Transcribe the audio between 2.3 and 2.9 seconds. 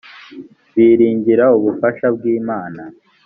imana